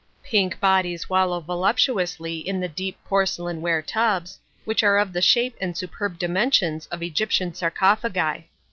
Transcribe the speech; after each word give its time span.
Pink 0.23 0.59
bodies 0.59 1.11
wallow 1.11 1.39
voluptuously 1.39 2.39
in 2.39 2.59
the 2.59 2.67
deep 2.67 2.97
porcelain 3.05 3.61
ware 3.61 3.83
tubs, 3.83 4.39
which 4.65 4.81
are 4.81 4.97
of 4.97 5.13
the 5.13 5.21
shape 5.21 5.55
and 5.61 5.77
superb 5.77 6.17
dimensions 6.17 6.87
of 6.87 7.03
Egyptian 7.03 7.53
sarcophagi. 7.53 8.49